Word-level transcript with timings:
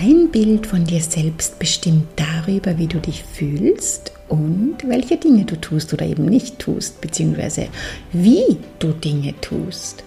Dein 0.00 0.28
Bild 0.32 0.66
von 0.66 0.84
dir 0.84 1.00
selbst 1.00 1.60
bestimmt 1.60 2.08
darüber, 2.16 2.78
wie 2.78 2.88
du 2.88 2.98
dich 2.98 3.22
fühlst 3.22 4.10
und 4.28 4.78
welche 4.84 5.16
Dinge 5.18 5.44
du 5.44 5.54
tust 5.60 5.92
oder 5.92 6.04
eben 6.04 6.24
nicht 6.24 6.58
tust, 6.58 7.00
beziehungsweise 7.00 7.68
wie 8.12 8.56
du 8.80 8.88
Dinge 8.88 9.40
tust. 9.40 10.02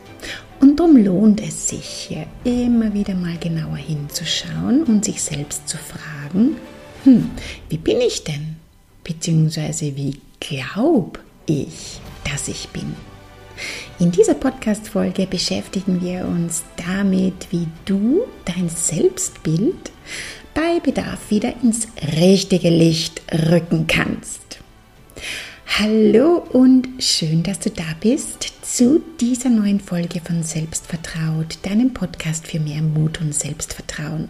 Und 0.60 0.78
darum 0.78 0.97
lohnt 0.97 1.42
es 1.42 1.70
sich 1.70 1.86
hier 1.86 2.26
immer 2.44 2.94
wieder 2.94 3.16
mal 3.16 3.38
genauer 3.38 3.78
hinzuschauen 3.78 4.84
und 4.84 5.05
sich 5.05 5.21
selbst 5.21 5.70
zu 5.70 5.78
fragen, 5.78 6.58
hm, 7.06 7.32
wie 7.70 7.78
bin 7.78 8.02
ich 8.02 8.26
denn? 8.26 8.58
Beziehungsweise 9.06 9.96
wie 9.96 10.20
glaube 10.42 11.22
ich, 11.46 12.02
dass 12.30 12.50
ich 12.50 12.68
bin? 12.74 12.94
In 14.00 14.12
dieser 14.12 14.36
Podcast-Folge 14.36 15.28
beschäftigen 15.28 16.02
wir 16.02 16.26
uns 16.26 16.64
damit, 16.88 17.48
wie 17.52 17.68
du 17.86 18.26
dein 18.46 18.70
Selbstbild 18.70 19.91
bei 20.54 20.80
Bedarf 20.80 21.30
wieder 21.30 21.54
ins 21.62 21.88
richtige 22.20 22.70
Licht 22.70 23.22
rücken 23.31 23.88
kannst. 23.88 24.59
Hallo 25.80 26.44
und 26.54 26.88
schön, 26.98 27.44
dass 27.44 27.59
du 27.59 27.70
da 27.70 27.84
bist 28.00 28.54
zu 28.64 29.02
dieser 29.20 29.50
neuen 29.50 29.80
Folge 29.80 30.22
von 30.22 30.42
Selbstvertraut, 30.42 31.59
deinem 31.62 31.94
Podcast 31.94 32.48
für 32.48 32.59
mehr 32.59 32.81
Mut 32.81 33.22
und 33.22 33.36
Selbstvertrauen. 33.36 34.30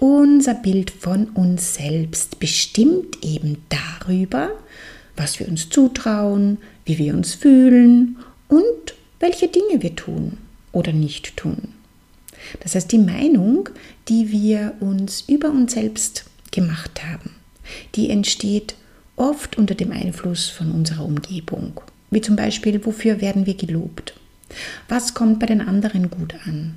unser 0.00 0.54
Bild 0.54 0.90
von 0.90 1.26
uns 1.26 1.74
selbst 1.74 2.40
bestimmt 2.40 3.22
eben 3.22 3.58
darüber, 3.68 4.50
was 5.14 5.38
wir 5.38 5.46
uns 5.46 5.68
zutrauen, 5.68 6.56
wie 6.86 6.96
wir 6.96 7.12
uns 7.12 7.34
fühlen 7.34 8.16
und 8.48 8.94
welche 9.18 9.48
Dinge 9.48 9.82
wir 9.82 9.94
tun 9.94 10.38
oder 10.72 10.92
nicht 10.92 11.36
tun. 11.36 11.74
Das 12.60 12.74
heißt, 12.74 12.90
die 12.90 12.98
Meinung, 12.98 13.68
die 14.08 14.32
wir 14.32 14.72
uns 14.80 15.24
über 15.28 15.50
uns 15.50 15.74
selbst 15.74 16.24
gemacht 16.50 17.02
haben, 17.04 17.32
die 17.94 18.08
entsteht 18.08 18.76
oft 19.16 19.58
unter 19.58 19.74
dem 19.74 19.92
Einfluss 19.92 20.48
von 20.48 20.72
unserer 20.72 21.04
Umgebung. 21.04 21.78
Wie 22.10 22.22
zum 22.22 22.36
Beispiel, 22.36 22.82
wofür 22.86 23.20
werden 23.20 23.44
wir 23.44 23.54
gelobt? 23.54 24.14
Was 24.88 25.12
kommt 25.12 25.40
bei 25.40 25.46
den 25.46 25.60
anderen 25.60 26.08
gut 26.08 26.34
an? 26.46 26.76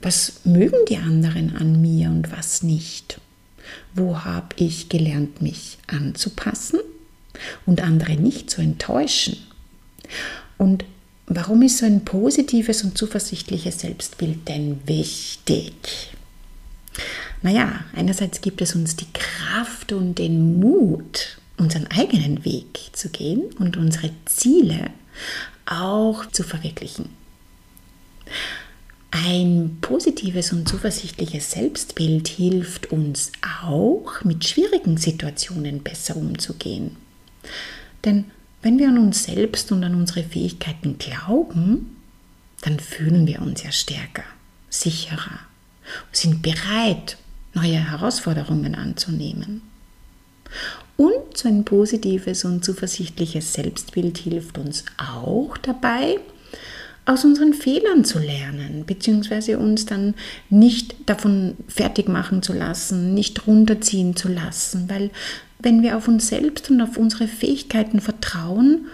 Was 0.00 0.44
mögen 0.44 0.78
die 0.88 0.96
anderen 0.96 1.56
an 1.56 1.80
mir 1.80 2.08
und 2.08 2.32
was 2.32 2.62
nicht? 2.62 3.20
Wo 3.94 4.24
habe 4.24 4.48
ich 4.56 4.88
gelernt, 4.88 5.40
mich 5.42 5.78
anzupassen 5.86 6.80
und 7.66 7.82
andere 7.82 8.14
nicht 8.14 8.50
zu 8.50 8.60
enttäuschen? 8.60 9.36
Und 10.58 10.84
warum 11.26 11.62
ist 11.62 11.78
so 11.78 11.86
ein 11.86 12.04
positives 12.04 12.82
und 12.82 12.98
zuversichtliches 12.98 13.80
Selbstbild 13.80 14.48
denn 14.48 14.80
wichtig? 14.86 16.12
Naja, 17.42 17.84
einerseits 17.94 18.40
gibt 18.40 18.60
es 18.60 18.74
uns 18.74 18.96
die 18.96 19.12
Kraft 19.12 19.92
und 19.92 20.18
den 20.18 20.60
Mut, 20.60 21.38
unseren 21.56 21.86
eigenen 21.88 22.44
Weg 22.44 22.90
zu 22.92 23.08
gehen 23.08 23.42
und 23.58 23.76
unsere 23.76 24.10
Ziele 24.26 24.90
auch 25.66 26.26
zu 26.26 26.42
verwirklichen. 26.42 27.08
Ein 29.24 29.78
positives 29.80 30.52
und 30.52 30.68
zuversichtliches 30.68 31.52
Selbstbild 31.52 32.26
hilft 32.26 32.90
uns 32.90 33.30
auch, 33.62 34.24
mit 34.24 34.44
schwierigen 34.44 34.96
Situationen 34.96 35.84
besser 35.84 36.16
umzugehen. 36.16 36.96
Denn 38.04 38.24
wenn 38.62 38.80
wir 38.80 38.88
an 38.88 38.98
uns 38.98 39.24
selbst 39.24 39.70
und 39.70 39.84
an 39.84 39.94
unsere 39.94 40.24
Fähigkeiten 40.24 40.98
glauben, 40.98 41.98
dann 42.62 42.80
fühlen 42.80 43.28
wir 43.28 43.42
uns 43.42 43.62
ja 43.62 43.70
stärker, 43.70 44.24
sicherer, 44.70 45.38
sind 46.10 46.42
bereit, 46.42 47.16
neue 47.54 47.78
Herausforderungen 47.78 48.74
anzunehmen. 48.74 49.62
Und 50.96 51.36
so 51.36 51.48
ein 51.48 51.64
positives 51.64 52.44
und 52.44 52.64
zuversichtliches 52.64 53.52
Selbstbild 53.52 54.18
hilft 54.18 54.58
uns 54.58 54.84
auch 54.96 55.56
dabei, 55.58 56.18
aus 57.04 57.24
unseren 57.24 57.52
Fehlern 57.52 58.04
zu 58.04 58.18
lernen, 58.18 58.84
beziehungsweise 58.86 59.58
uns 59.58 59.86
dann 59.86 60.14
nicht 60.50 60.94
davon 61.06 61.56
fertig 61.66 62.08
machen 62.08 62.42
zu 62.42 62.52
lassen, 62.52 63.12
nicht 63.14 63.46
runterziehen 63.46 64.14
zu 64.14 64.28
lassen, 64.28 64.88
weil 64.88 65.10
wenn 65.58 65.82
wir 65.82 65.96
auf 65.96 66.08
uns 66.08 66.28
selbst 66.28 66.70
und 66.70 66.80
auf 66.80 66.96
unsere 66.96 67.26
Fähigkeiten 67.28 68.00
vertrauen, 68.00 68.86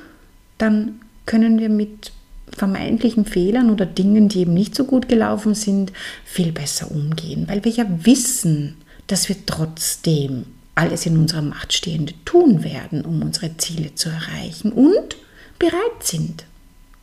dann 0.56 1.00
können 1.26 1.58
wir 1.58 1.68
mit 1.68 2.12
vermeintlichen 2.50 3.24
Fehlern 3.24 3.70
oder 3.70 3.86
Dingen, 3.86 4.28
die 4.28 4.40
eben 4.40 4.54
nicht 4.54 4.74
so 4.74 4.84
gut 4.84 5.08
gelaufen 5.08 5.54
sind, 5.54 5.92
viel 6.24 6.52
besser 6.52 6.90
umgehen, 6.90 7.46
weil 7.46 7.64
wir 7.64 7.72
ja 7.72 7.86
wissen, 7.88 8.76
dass 9.06 9.28
wir 9.28 9.36
trotzdem 9.46 10.44
alles 10.74 11.06
in 11.06 11.16
unserer 11.18 11.42
Macht 11.42 11.72
Stehende 11.72 12.14
tun 12.24 12.64
werden, 12.64 13.04
um 13.04 13.22
unsere 13.22 13.56
Ziele 13.58 13.94
zu 13.94 14.08
erreichen 14.08 14.72
und 14.72 15.16
bereit 15.58 16.02
sind 16.02 16.44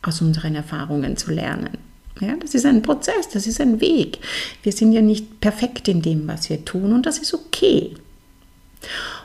aus 0.06 0.20
unseren 0.20 0.54
Erfahrungen 0.54 1.16
zu 1.16 1.30
lernen. 1.32 1.78
Ja, 2.20 2.34
das 2.36 2.54
ist 2.54 2.64
ein 2.64 2.82
Prozess, 2.82 3.28
das 3.28 3.46
ist 3.46 3.60
ein 3.60 3.80
Weg. 3.80 4.18
Wir 4.62 4.72
sind 4.72 4.92
ja 4.92 5.02
nicht 5.02 5.40
perfekt 5.40 5.86
in 5.88 6.00
dem, 6.00 6.26
was 6.26 6.48
wir 6.48 6.64
tun 6.64 6.92
und 6.92 7.04
das 7.04 7.18
ist 7.18 7.34
okay. 7.34 7.94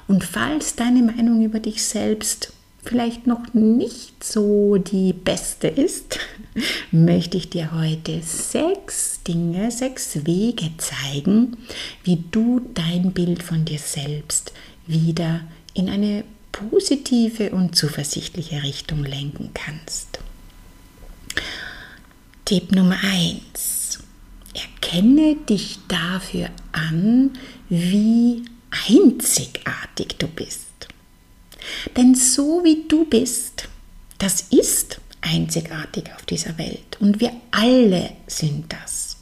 Und 0.07 0.23
falls 0.23 0.75
deine 0.75 1.01
Meinung 1.01 1.43
über 1.43 1.59
dich 1.59 1.83
selbst 1.83 2.53
vielleicht 2.83 3.27
noch 3.27 3.53
nicht 3.53 4.23
so 4.23 4.77
die 4.77 5.13
beste 5.13 5.67
ist, 5.67 6.19
möchte 6.91 7.37
ich 7.37 7.49
dir 7.49 7.71
heute 7.71 8.21
sechs 8.21 9.21
Dinge, 9.25 9.71
sechs 9.71 10.25
Wege 10.25 10.71
zeigen, 10.77 11.57
wie 12.03 12.23
du 12.31 12.61
dein 12.73 13.13
Bild 13.13 13.43
von 13.43 13.63
dir 13.63 13.79
selbst 13.79 14.51
wieder 14.87 15.41
in 15.73 15.89
eine 15.89 16.25
positive 16.51 17.51
und 17.51 17.75
zuversichtliche 17.75 18.63
Richtung 18.63 19.05
lenken 19.05 19.51
kannst. 19.53 20.19
Tipp 22.51 22.73
Nummer 22.73 22.97
1. 23.01 23.99
Erkenne 24.53 25.37
dich 25.37 25.79
dafür 25.87 26.49
an, 26.73 27.31
wie 27.69 28.43
einzigartig 28.89 30.17
du 30.19 30.27
bist. 30.27 30.89
Denn 31.95 32.13
so 32.13 32.61
wie 32.65 32.83
du 32.89 33.05
bist, 33.05 33.69
das 34.17 34.41
ist 34.49 34.99
einzigartig 35.21 36.11
auf 36.13 36.25
dieser 36.25 36.57
Welt. 36.57 36.97
Und 36.99 37.21
wir 37.21 37.31
alle 37.51 38.09
sind 38.27 38.65
das. 38.67 39.15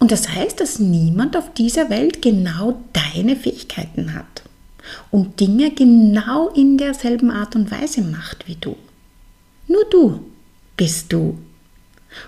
Und 0.00 0.10
das 0.10 0.28
heißt, 0.28 0.58
dass 0.58 0.80
niemand 0.80 1.36
auf 1.36 1.54
dieser 1.54 1.88
Welt 1.88 2.20
genau 2.20 2.82
deine 2.92 3.36
Fähigkeiten 3.36 4.12
hat 4.14 4.42
und 5.12 5.38
Dinge 5.38 5.70
genau 5.70 6.48
in 6.48 6.78
derselben 6.78 7.30
Art 7.30 7.54
und 7.54 7.70
Weise 7.70 8.02
macht 8.02 8.48
wie 8.48 8.56
du. 8.56 8.76
Nur 9.68 9.84
du 9.88 10.32
bist 10.76 11.12
du 11.12 11.38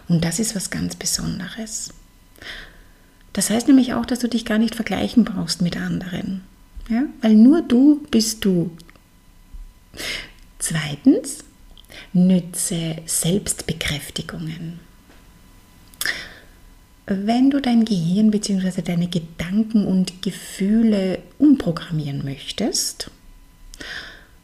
und 0.09 0.25
das 0.25 0.39
ist 0.39 0.55
was 0.55 0.71
ganz 0.71 0.97
Besonderes. 0.97 1.93
Das 3.33 3.51
heißt 3.51 3.67
nämlich 3.67 3.95
auch, 3.95 4.07
dass 4.07 4.21
du 4.21 4.29
dich 4.29 4.45
gar 4.45 4.59
nicht 4.59 4.75
vergleichen 4.75 5.25
brauchst 5.25 5.61
mit 5.61 5.77
anderen. 5.77 6.43
Ja? 6.89 7.03
Weil 7.21 7.35
nur 7.35 7.63
du 7.63 8.01
bist 8.11 8.45
du. 8.45 8.71
Zweitens, 10.59 11.45
nütze 12.13 12.97
Selbstbekräftigungen. 13.07 14.81
Wenn 17.07 17.51
du 17.51 17.61
dein 17.61 17.85
Gehirn 17.85 18.31
bzw. 18.31 18.81
deine 18.81 19.09
Gedanken 19.09 19.85
und 19.85 20.23
Gefühle 20.23 21.19
umprogrammieren 21.39 22.25
möchtest, 22.25 23.11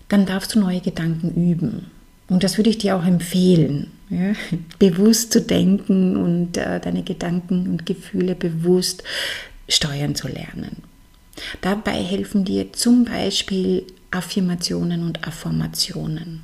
dann 0.09 0.27
darfst 0.27 0.55
du 0.55 0.61
neue 0.61 0.81
Gedanken 0.81 1.31
üben. 1.31 1.91
Und 2.31 2.45
das 2.45 2.57
würde 2.57 2.71
ich 2.71 2.79
dir 2.79 2.97
auch 2.97 3.05
empfehlen, 3.05 3.91
ja, 4.09 4.33
bewusst 4.79 5.33
zu 5.33 5.43
denken 5.43 6.17
und 6.17 6.57
äh, 6.57 6.81
deine 6.81 7.03
Gedanken 7.03 7.69
und 7.69 7.85
Gefühle 7.85 8.35
bewusst 8.35 9.03
steuern 9.69 10.15
zu 10.15 10.29
lernen. 10.29 10.83
Dabei 11.61 12.03
helfen 12.03 12.45
dir 12.45 12.73
zum 12.73 13.05
Beispiel 13.05 13.85
Affirmationen 14.11 15.03
und 15.05 15.27
Affirmationen. 15.27 16.43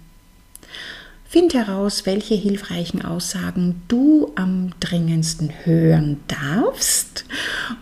Find 1.37 1.53
heraus, 1.53 2.07
welche 2.07 2.35
hilfreichen 2.35 3.05
Aussagen 3.05 3.83
du 3.89 4.33
am 4.37 4.71
dringendsten 4.81 5.53
hören 5.65 6.17
darfst 6.29 7.27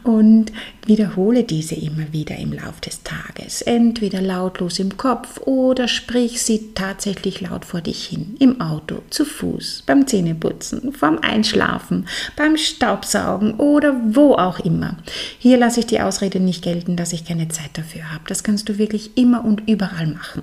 Und 0.03 0.51
wiederhole 0.87 1.45
diese 1.45 1.77
immer 1.77 2.13
wieder 2.13 2.37
im 2.37 2.53
Laufe 2.53 2.81
des 2.85 3.05
Tages. 3.05 3.63
Entweder 3.63 4.21
lautlos 4.21 4.81
im 4.81 4.97
Kopf 4.97 5.41
oder 5.43 5.87
sprich 5.87 6.43
sie 6.43 6.73
tatsächlich 6.75 7.43
laut 7.43 7.65
vor 7.65 7.81
dich 7.81 8.05
hin. 8.05 8.35
Im 8.41 8.61
Auto, 8.61 9.03
zu 9.11 9.25
Fuß, 9.25 9.85
beim 9.87 10.09
Zähneputzen, 10.09 10.93
vorm 10.93 11.21
Einschlafen, 11.23 12.09
beim 12.35 12.57
Staubsaugen 12.57 13.55
oder 13.55 13.95
wo 14.05 14.35
auch 14.35 14.59
immer. 14.59 14.97
Hier 15.39 15.59
lasse 15.59 15.79
ich 15.79 15.87
die 15.87 16.01
Ausrede 16.01 16.41
nicht 16.41 16.65
gelten, 16.65 16.97
dass 16.97 17.13
ich 17.13 17.25
keine 17.25 17.47
Zeit 17.47 17.71
dafür 17.75 18.11
habe. 18.11 18.25
Das 18.27 18.43
kannst 18.43 18.69
du 18.69 18.79
wirklich 18.79 19.17
immer 19.17 19.45
und 19.45 19.69
überall 19.69 20.09
machen. 20.09 20.43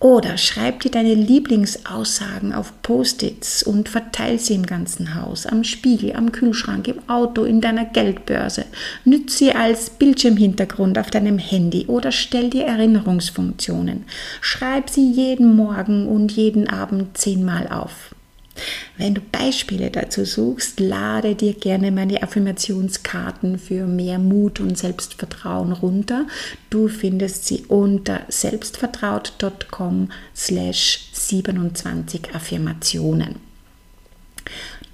Oder 0.00 0.38
schreib 0.38 0.80
dir 0.80 0.90
deine 0.90 1.12
Lieblingsaussagen 1.12 2.54
auf 2.54 2.72
Post-its 2.80 3.62
und 3.62 3.90
verteil 3.90 4.38
sie 4.38 4.54
im 4.54 4.64
ganzen 4.64 5.14
Haus, 5.14 5.44
am 5.44 5.62
Spiegel, 5.62 6.16
am 6.16 6.32
Kühlschrank, 6.32 6.88
im 6.88 7.06
Auto, 7.06 7.44
in 7.44 7.60
deiner 7.60 7.84
Geldbörse. 7.84 8.64
Nütze 9.04 9.36
sie 9.36 9.52
als 9.52 9.90
Bildschirmhintergrund 9.90 10.98
auf 10.98 11.10
deinem 11.10 11.36
Handy 11.36 11.84
oder 11.86 12.12
stell 12.12 12.48
dir 12.48 12.64
Erinnerungsfunktionen. 12.64 14.06
Schreib 14.40 14.88
sie 14.88 15.10
jeden 15.12 15.54
Morgen 15.54 16.08
und 16.08 16.32
jeden 16.32 16.70
Abend 16.70 17.18
zehnmal 17.18 17.68
auf. 17.68 18.14
Wenn 18.96 19.14
du 19.14 19.20
Beispiele 19.20 19.90
dazu 19.90 20.24
suchst, 20.24 20.80
lade 20.80 21.34
dir 21.34 21.54
gerne 21.54 21.90
meine 21.90 22.22
Affirmationskarten 22.22 23.58
für 23.58 23.86
mehr 23.86 24.18
Mut 24.18 24.60
und 24.60 24.76
Selbstvertrauen 24.76 25.72
runter. 25.72 26.26
Du 26.68 26.88
findest 26.88 27.46
sie 27.46 27.64
unter 27.68 28.22
selbstvertraut.com 28.28 30.10
slash 30.36 31.08
27 31.12 32.34
Affirmationen. 32.34 33.36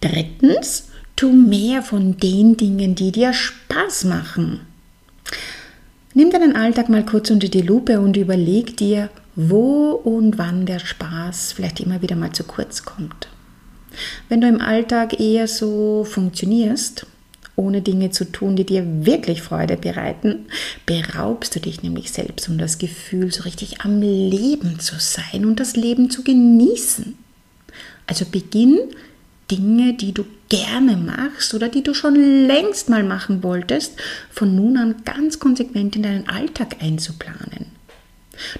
Drittens, 0.00 0.88
tu 1.16 1.32
mehr 1.32 1.82
von 1.82 2.16
den 2.18 2.56
Dingen, 2.56 2.94
die 2.94 3.10
dir 3.10 3.32
Spaß 3.32 4.04
machen. 4.04 4.60
Nimm 6.14 6.30
deinen 6.30 6.54
Alltag 6.54 6.88
mal 6.88 7.04
kurz 7.04 7.30
unter 7.30 7.48
die 7.48 7.62
Lupe 7.62 8.00
und 8.00 8.16
überleg 8.16 8.76
dir, 8.76 9.10
wo 9.34 9.90
und 9.90 10.38
wann 10.38 10.64
der 10.64 10.78
Spaß 10.78 11.52
vielleicht 11.52 11.80
immer 11.80 12.00
wieder 12.02 12.16
mal 12.16 12.32
zu 12.32 12.44
kurz 12.44 12.84
kommt. 12.84 13.28
Wenn 14.28 14.40
du 14.40 14.48
im 14.48 14.60
Alltag 14.60 15.20
eher 15.20 15.48
so 15.48 16.04
funktionierst, 16.04 17.06
ohne 17.56 17.80
Dinge 17.80 18.10
zu 18.10 18.30
tun, 18.30 18.54
die 18.54 18.64
dir 18.64 18.84
wirklich 19.06 19.42
Freude 19.42 19.76
bereiten, 19.76 20.46
beraubst 20.84 21.56
du 21.56 21.60
dich 21.60 21.82
nämlich 21.82 22.12
selbst 22.12 22.48
um 22.48 22.58
das 22.58 22.78
Gefühl, 22.78 23.32
so 23.32 23.44
richtig 23.44 23.80
am 23.80 24.00
Leben 24.00 24.78
zu 24.78 24.96
sein 24.98 25.46
und 25.46 25.58
das 25.58 25.74
Leben 25.74 26.10
zu 26.10 26.22
genießen. 26.22 27.16
Also 28.06 28.26
beginn 28.26 28.78
Dinge, 29.50 29.94
die 29.94 30.12
du 30.12 30.24
gerne 30.48 30.96
machst 30.96 31.54
oder 31.54 31.68
die 31.68 31.82
du 31.82 31.94
schon 31.94 32.14
längst 32.46 32.88
mal 32.88 33.02
machen 33.02 33.42
wolltest, 33.42 33.94
von 34.30 34.54
nun 34.54 34.76
an 34.76 34.96
ganz 35.04 35.38
konsequent 35.38 35.96
in 35.96 36.02
deinen 36.02 36.28
Alltag 36.28 36.76
einzuplanen. 36.80 37.65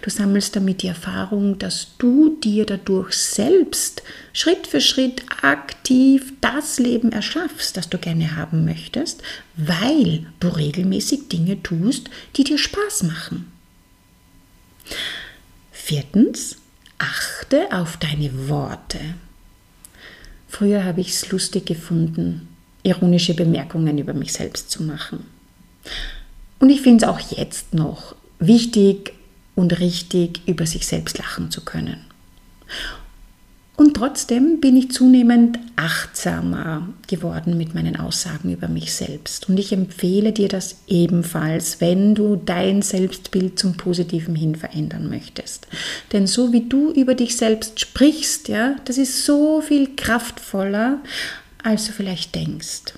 Du 0.03 0.11
sammelst 0.11 0.57
damit 0.57 0.83
die 0.83 0.89
Erfahrung, 0.89 1.59
dass 1.59 1.89
du 1.99 2.37
dir 2.41 2.67
dadurch 2.67 3.13
selbst 3.15 4.03
Schritt 4.33 4.67
für 4.67 4.81
Schritt 4.81 5.23
aktiv 5.43 6.33
das 6.41 6.79
Leben 6.79 7.13
erschaffst, 7.13 7.77
das 7.77 7.89
du 7.89 7.99
gerne 7.99 8.37
haben 8.37 8.65
möchtest, 8.65 9.23
weil 9.57 10.27
du 10.41 10.49
regelmäßig 10.49 11.29
Dinge 11.29 11.63
tust, 11.63 12.11
die 12.37 12.45
dir 12.45 12.59
Spaß 12.59 13.05
machen. 13.05 13.53
Viertens, 15.73 16.57
achte 16.99 17.73
auf 17.73 17.97
deine 17.97 18.49
Worte. 18.49 18.99
Früher 20.49 20.85
habe 20.85 21.01
ich 21.01 21.11
es 21.11 21.31
lustig 21.31 21.67
gefunden, 21.67 22.49
ironische 22.83 23.35
Bemerkungen 23.35 23.99
über 23.99 24.15
mich 24.15 24.33
selbst 24.33 24.71
zu 24.71 24.83
machen. 24.83 25.27
Und 26.59 26.71
ich 26.71 26.81
finde 26.81 27.05
es 27.05 27.11
auch 27.11 27.19
jetzt 27.19 27.75
noch 27.75 28.15
wichtig, 28.39 29.13
und 29.57 29.81
richtig 29.81 30.43
über 30.47 30.67
sich 30.67 30.87
selbst 30.87 31.19
lachen 31.19 31.51
zu 31.51 31.65
können. 31.65 32.05
Und 33.77 33.95
trotzdem 33.95 34.59
bin 34.61 34.75
ich 34.75 34.91
zunehmend 34.91 35.59
achtsamer 35.77 36.89
geworden 37.09 37.59
mit 37.59 37.75
meinen 37.75 37.97
Aussagen 37.97 38.51
über 38.51 38.69
mich 38.69 38.95
selbst. 38.95 39.51
Und 39.51 39.59
ich 39.59 39.71
empfehle 39.71 40.33
dir 40.33 40.49
das 40.49 40.77
ebenfalls, 40.87 41.79
wenn 41.83 42.15
du 42.15 42.37
dein 42.37 42.81
Selbstbild 42.81 43.59
zum 43.59 43.77
Positiven 43.77 44.35
hin 44.35 44.55
verändern 44.55 45.11
möchtest. 45.11 45.67
Denn 46.13 46.27
so 46.27 46.55
wie 46.55 46.67
du 46.67 46.91
über 46.91 47.15
dich 47.15 47.37
selbst 47.37 47.79
sprichst, 47.79 48.49
ja, 48.49 48.77
das 48.87 48.97
ist 48.97 49.27
so 49.27 49.61
viel 49.61 49.95
kraftvoller, 49.95 51.01
als 51.63 51.87
du 51.87 51.93
vielleicht 51.93 52.35
denkst. 52.35 52.95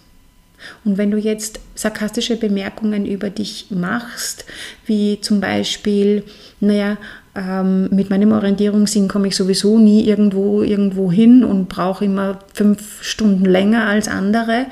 Und 0.84 0.98
wenn 0.98 1.10
du 1.10 1.18
jetzt 1.18 1.60
sarkastische 1.74 2.36
Bemerkungen 2.36 3.06
über 3.06 3.30
dich 3.30 3.66
machst, 3.70 4.44
wie 4.86 5.20
zum 5.20 5.40
Beispiel, 5.40 6.24
naja, 6.60 6.96
ähm, 7.34 7.88
mit 7.90 8.10
meinem 8.10 8.32
Orientierungssinn 8.32 9.08
komme 9.08 9.28
ich 9.28 9.36
sowieso 9.36 9.78
nie 9.78 10.04
irgendwo, 10.04 10.62
irgendwo 10.62 11.12
hin 11.12 11.44
und 11.44 11.68
brauche 11.68 12.04
immer 12.04 12.40
fünf 12.52 13.02
Stunden 13.02 13.44
länger 13.44 13.86
als 13.86 14.08
andere, 14.08 14.66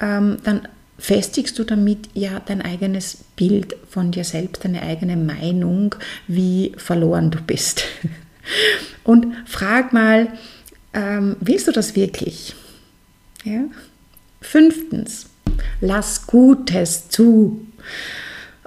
ähm, 0.00 0.38
dann 0.44 0.62
festigst 0.98 1.58
du 1.58 1.64
damit 1.64 2.08
ja 2.14 2.40
dein 2.44 2.62
eigenes 2.62 3.18
Bild 3.36 3.76
von 3.88 4.12
dir 4.12 4.24
selbst, 4.24 4.64
deine 4.64 4.82
eigene 4.82 5.16
Meinung, 5.16 5.94
wie 6.26 6.72
verloren 6.76 7.30
du 7.30 7.38
bist. 7.40 7.84
Und 9.04 9.26
frag 9.44 9.92
mal, 9.92 10.28
ähm, 10.94 11.36
willst 11.40 11.68
du 11.68 11.72
das 11.72 11.94
wirklich? 11.94 12.54
Ja? 13.44 13.64
Fünftens, 14.40 15.26
lass 15.80 16.26
Gutes 16.26 17.08
zu. 17.08 17.60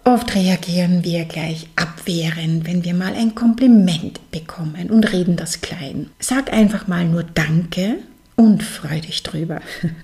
Oft 0.03 0.33
reagieren 0.33 1.03
wir 1.03 1.25
gleich 1.25 1.67
abwehrend, 1.75 2.65
wenn 2.65 2.83
wir 2.83 2.93
mal 2.93 3.13
ein 3.13 3.35
Kompliment 3.35 4.31
bekommen 4.31 4.89
und 4.89 5.11
reden 5.11 5.35
das 5.35 5.61
klein. 5.61 6.09
Sag 6.19 6.51
einfach 6.51 6.87
mal 6.87 7.05
nur 7.05 7.23
Danke 7.23 7.97
und 8.35 8.63
freu 8.63 8.99
dich 9.01 9.23
drüber. 9.23 9.61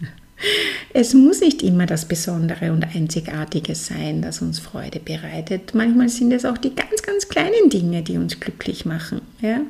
Es 0.94 1.14
muss 1.14 1.40
nicht 1.40 1.64
immer 1.64 1.86
das 1.86 2.06
Besondere 2.06 2.72
und 2.72 2.96
Einzigartige 2.96 3.74
sein, 3.76 4.22
das 4.22 4.42
uns 4.42 4.60
Freude 4.60 5.00
bereitet. 5.00 5.74
Manchmal 5.74 6.10
sind 6.10 6.34
es 6.34 6.46
auch 6.46 6.58
die 6.58 6.76
ganz, 6.76 7.02
ganz 7.04 7.30
kleinen 7.30 7.70
Dinge, 7.70 8.02
die 8.02 8.18
uns 8.18 8.40
glücklich 8.40 8.86
machen. 8.86 9.22
Ja? 9.42 9.62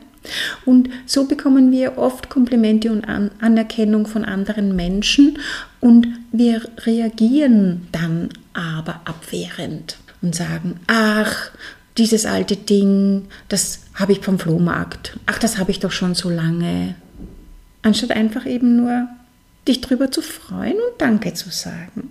Und 0.66 0.90
so 1.06 1.26
bekommen 1.26 1.72
wir 1.72 1.98
oft 1.98 2.30
Komplimente 2.30 2.92
und 2.92 3.06
An 3.06 3.32
Anerkennung 3.40 4.08
von 4.08 4.26
anderen 4.26 4.76
Menschen 4.76 5.38
und 5.86 6.08
wir 6.32 6.68
reagieren 6.80 7.88
dann 7.92 8.30
aber 8.54 9.02
abwehrend 9.06 9.98
und 10.24 10.34
sagen, 10.34 10.80
ach, 10.88 11.52
dieses 11.96 12.26
alte 12.26 12.56
Ding, 12.56 13.28
das 13.50 13.82
habe 13.94 14.14
ich 14.14 14.22
vom 14.22 14.40
Flohmarkt. 14.40 15.20
Ach, 15.28 15.38
das 15.38 15.60
habe 15.60 15.70
ich 15.70 15.80
doch 15.80 15.92
schon 15.92 16.16
so 16.16 16.28
lange. 16.32 16.96
Anstatt 17.84 18.10
einfach 18.10 18.48
eben 18.48 18.78
nur 18.78 19.08
dich 19.68 19.80
drüber 19.80 20.10
zu 20.10 20.24
freuen 20.24 20.74
und 20.74 21.00
Danke 21.00 21.36
zu 21.36 21.52
sagen. 21.52 22.10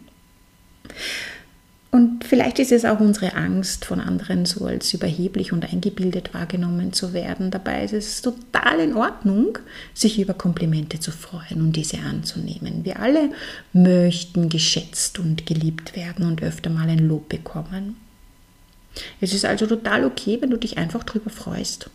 Und 1.94 2.24
vielleicht 2.24 2.58
ist 2.58 2.72
es 2.72 2.84
auch 2.84 2.98
unsere 2.98 3.36
Angst, 3.36 3.84
von 3.84 4.00
anderen 4.00 4.46
so 4.46 4.64
als 4.64 4.92
überheblich 4.92 5.52
und 5.52 5.72
eingebildet 5.72 6.34
wahrgenommen 6.34 6.92
zu 6.92 7.12
werden. 7.12 7.52
Dabei 7.52 7.84
ist 7.84 7.92
es 7.92 8.20
total 8.20 8.80
in 8.80 8.96
Ordnung, 8.96 9.58
sich 9.94 10.18
über 10.18 10.34
Komplimente 10.34 10.98
zu 10.98 11.12
freuen 11.12 11.60
und 11.60 11.76
diese 11.76 12.00
anzunehmen. 12.00 12.84
Wir 12.84 12.98
alle 12.98 13.30
möchten 13.72 14.48
geschätzt 14.48 15.20
und 15.20 15.46
geliebt 15.46 15.94
werden 15.94 16.26
und 16.26 16.42
öfter 16.42 16.68
mal 16.68 16.88
ein 16.88 16.98
Lob 16.98 17.28
bekommen. 17.28 17.94
Es 19.20 19.32
ist 19.32 19.44
also 19.44 19.64
total 19.64 20.04
okay, 20.04 20.38
wenn 20.40 20.50
du 20.50 20.56
dich 20.56 20.76
einfach 20.78 21.04
drüber 21.04 21.30
freust. 21.30 21.90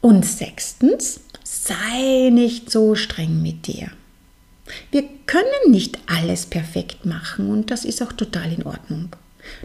Und 0.00 0.26
sechstens, 0.26 1.20
sei 1.44 2.30
nicht 2.30 2.72
so 2.72 2.96
streng 2.96 3.40
mit 3.40 3.68
dir. 3.68 3.92
Wir 4.90 5.04
können 5.26 5.70
nicht 5.70 5.98
alles 6.06 6.46
perfekt 6.46 7.06
machen 7.06 7.50
und 7.50 7.70
das 7.70 7.84
ist 7.84 8.02
auch 8.02 8.12
total 8.12 8.52
in 8.52 8.64
Ordnung. 8.64 9.10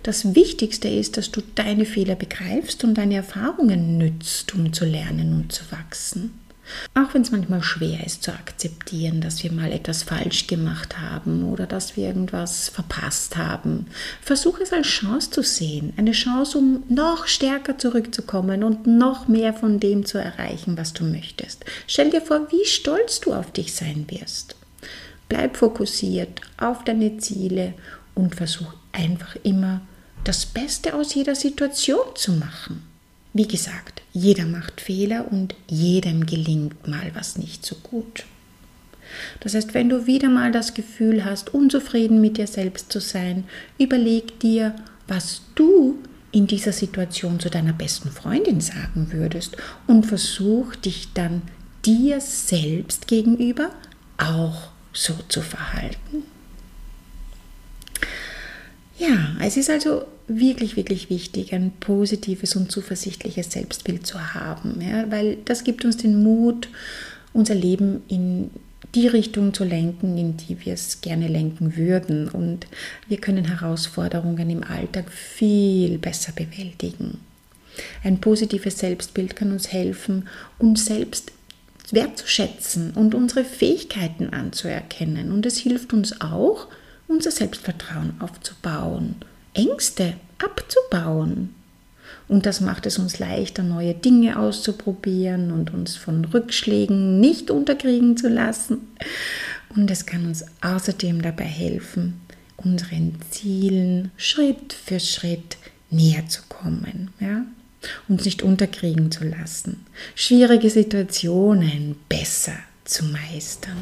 Das 0.04 0.36
Wichtigste 0.36 0.88
ist, 0.88 1.18
dass 1.18 1.32
du 1.32 1.42
deine 1.56 1.86
Fehler 1.86 2.16
begreifst 2.16 2.84
und 2.84 2.96
deine 2.96 3.16
Erfahrungen 3.16 3.98
nützt, 3.98 4.54
um 4.54 4.72
zu 4.72 4.86
lernen 4.86 5.34
und 5.34 5.52
zu 5.52 5.64
wachsen. 5.72 6.40
Auch 6.94 7.14
wenn 7.14 7.24
es 7.24 7.32
manchmal 7.32 7.62
schwer 7.62 8.06
ist 8.06 8.24
zu 8.24 8.32
akzeptieren, 8.32 9.20
dass 9.20 9.44
wir 9.44 9.52
mal 9.52 9.72
etwas 9.74 10.04
falsch 10.04 10.48
gemacht 10.48 10.98
haben 10.98 11.44
oder 11.44 11.68
dass 11.68 11.98
wir 11.98 12.08
irgendwas 12.08 12.70
verpasst 12.70 13.36
haben, 13.36 13.88
versuch 14.22 14.60
es 14.62 14.72
als 14.72 14.88
Chance 14.88 15.30
zu 15.32 15.44
sehen. 15.44 15.92
Eine 15.98 16.14
Chance, 16.14 16.58
um 16.58 16.84
noch 16.88 17.28
stärker 17.28 17.78
zurückzukommen 17.78 18.64
und 18.64 18.88
noch 18.88 19.28
mehr 19.28 19.54
von 19.54 19.80
dem 19.80 20.06
zu 20.06 20.18
erreichen, 20.18 20.78
was 20.78 20.94
du 20.94 21.04
möchtest. 21.04 21.66
Stell 21.86 22.10
dir 22.10 22.22
vor, 22.22 22.48
wie 22.52 22.66
stolz 22.66 23.20
du 23.20 23.34
auf 23.34 23.52
dich 23.52 23.74
sein 23.74 24.06
wirst. 24.08 24.56
Bleib 25.34 25.58
fokussiert 25.58 26.42
auf 26.58 26.84
deine 26.84 27.18
Ziele 27.18 27.74
und 28.14 28.36
versuch 28.36 28.72
einfach 28.92 29.36
immer 29.42 29.82
das 30.26 30.46
Beste 30.46 30.94
aus 30.94 31.16
jeder 31.16 31.34
Situation 31.34 32.06
zu 32.14 32.34
machen. 32.34 32.84
Wie 33.34 33.48
gesagt, 33.48 34.04
jeder 34.14 34.46
macht 34.46 34.80
Fehler 34.80 35.32
und 35.32 35.56
jedem 35.68 36.28
gelingt 36.28 36.88
mal 36.88 37.10
was 37.16 37.40
nicht 37.40 37.66
so 37.66 37.76
gut. 37.82 38.26
Das 39.40 39.56
heißt, 39.56 39.74
wenn 39.74 39.90
du 39.90 40.06
wieder 40.06 40.30
mal 40.30 40.52
das 40.52 40.76
Gefühl 40.76 41.26
hast, 41.26 41.52
unzufrieden 41.52 42.22
mit 42.22 42.38
dir 42.38 42.46
selbst 42.46 42.92
zu 42.92 43.02
sein, 43.02 43.46
überleg 43.80 44.40
dir, 44.40 44.76
was 45.08 45.42
du 45.56 45.98
in 46.32 46.46
dieser 46.46 46.74
Situation 46.74 47.40
zu 47.40 47.50
deiner 47.50 47.74
besten 47.74 48.12
Freundin 48.12 48.62
sagen 48.62 49.08
würdest 49.10 49.58
und 49.88 50.06
versuch 50.06 50.76
dich 50.76 51.12
dann 51.16 51.42
dir 51.84 52.22
selbst 52.22 53.08
gegenüber 53.08 53.72
auch 54.20 54.73
so 54.94 55.14
zu 55.28 55.42
verhalten. 55.42 56.24
Ja, 58.98 59.36
es 59.42 59.58
ist 59.58 59.70
also 59.70 60.06
wirklich, 60.28 60.76
wirklich 60.76 61.10
wichtig, 61.10 61.54
ein 61.54 61.72
positives 61.80 62.56
und 62.56 62.72
zuversichtliches 62.72 63.52
Selbstbild 63.52 64.06
zu 64.06 64.34
haben, 64.34 64.80
ja, 64.82 65.10
weil 65.12 65.38
das 65.46 65.64
gibt 65.64 65.84
uns 65.84 65.98
den 65.98 66.24
Mut, 66.24 66.70
unser 67.34 67.56
Leben 67.56 68.04
in 68.08 68.52
die 68.96 69.08
Richtung 69.08 69.54
zu 69.54 69.64
lenken, 69.64 70.18
in 70.18 70.38
die 70.38 70.64
wir 70.66 70.74
es 70.74 71.02
gerne 71.02 71.28
lenken 71.28 71.76
würden. 71.76 72.30
Und 72.30 72.68
wir 73.08 73.18
können 73.18 73.46
Herausforderungen 73.46 74.50
im 74.50 74.64
Alltag 74.64 75.12
viel 75.12 75.98
besser 75.98 76.32
bewältigen. 76.32 77.20
Ein 78.04 78.22
positives 78.22 78.78
Selbstbild 78.78 79.36
kann 79.36 79.52
uns 79.52 79.72
helfen, 79.72 80.28
uns 80.60 80.86
selbst 80.86 81.32
wertzuschätzen 81.92 82.92
und 82.92 83.14
unsere 83.14 83.44
Fähigkeiten 83.44 84.30
anzuerkennen. 84.30 85.32
Und 85.32 85.46
es 85.46 85.58
hilft 85.58 85.94
uns 85.94 86.22
auch, 86.22 86.68
unser 87.08 87.32
Selbstvertrauen 87.32 88.16
aufzubauen, 88.20 89.16
Ängste 89.54 90.14
abzubauen. 90.44 91.54
Und 92.28 92.46
das 92.46 92.62
macht 92.62 92.86
es 92.86 92.98
uns 92.98 93.20
leichter, 93.20 93.64
neue 93.64 93.94
Dinge 93.94 94.40
auszuprobieren 94.40 95.52
und 95.52 95.74
uns 95.74 95.96
von 95.96 96.26
Rückschlägen 96.26 97.20
nicht 97.20 97.52
unterkriegen 97.52 98.18
zu 98.18 98.30
lassen. 98.30 98.88
Und 99.76 99.92
es 99.92 100.06
kann 100.06 100.26
uns 100.26 100.46
außerdem 100.62 101.22
dabei 101.22 101.46
helfen, 101.46 102.22
unseren 102.58 103.18
Zielen 103.30 104.12
Schritt 104.18 104.74
für 104.74 105.00
Schritt 105.00 105.58
näher 105.90 106.28
zu 106.28 106.42
kommen. 106.50 107.10
Ja? 107.20 107.44
Uns 108.08 108.26
nicht 108.26 108.44
unterkriegen 108.44 109.12
zu 109.12 109.26
lassen, 109.26 109.86
schwierige 110.16 110.70
Situationen 110.70 111.96
besser 112.10 112.56
zu 112.86 113.06
meistern. 113.06 113.78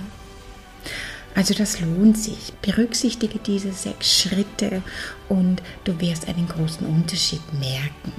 Also 1.36 1.54
das 1.54 1.80
lohnt 1.80 2.18
sich. 2.18 2.54
Berücksichtige 2.62 3.40
diese 3.40 3.72
sechs 3.72 4.20
Schritte 4.20 4.82
und 5.30 5.62
du 5.84 6.00
wirst 6.02 6.28
einen 6.28 6.48
großen 6.48 6.86
Unterschied 6.86 7.42
merken. 7.54 8.12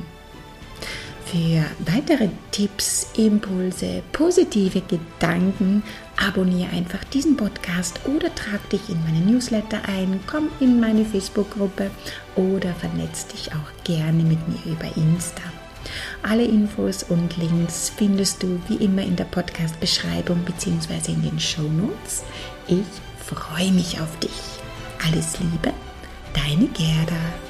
Für 1.26 1.64
weitere 1.90 2.28
Tipps, 2.50 3.06
Impulse, 3.16 4.02
positive 4.12 4.82
Gedanken, 4.82 5.82
abonniere 6.18 6.70
einfach 6.72 7.02
diesen 7.04 7.38
Podcast 7.38 8.00
oder 8.04 8.34
trag 8.34 8.68
dich 8.68 8.90
in 8.90 9.02
meine 9.04 9.24
Newsletter 9.24 9.80
ein, 9.88 10.20
komm 10.26 10.50
in 10.60 10.78
meine 10.78 11.06
Facebook-Gruppe 11.06 11.90
oder 12.36 12.74
vernetz 12.74 13.26
dich 13.28 13.50
auch 13.52 13.84
gerne 13.84 14.22
mit 14.24 14.46
mir 14.46 14.72
über 14.72 14.94
Insta. 14.94 15.42
Alle 16.22 16.44
Infos 16.44 17.02
und 17.02 17.36
Links 17.36 17.92
findest 17.96 18.42
du 18.42 18.60
wie 18.68 18.76
immer 18.76 19.02
in 19.02 19.16
der 19.16 19.24
Podcast-Beschreibung 19.24 20.44
bzw. 20.44 21.12
in 21.12 21.22
den 21.22 21.40
Show 21.40 21.62
Notes. 21.62 22.22
Ich 22.68 22.84
freue 23.24 23.72
mich 23.72 24.00
auf 24.00 24.18
dich. 24.18 24.30
Alles 25.06 25.38
Liebe, 25.40 25.72
deine 26.34 26.66
Gerda. 26.68 27.41